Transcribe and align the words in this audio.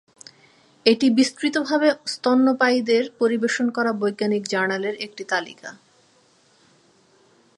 এটি 0.85 1.07
বিস্তৃতভাবে 1.09 1.87
স্তন্যপায়ীদের 2.05 3.03
পরিবেশন 3.19 3.67
করা 3.69 3.91
বৈজ্ঞানিক 3.93 4.43
জার্নালের 4.47 4.95
একটি 5.01 5.23
তালিকা। 5.23 5.69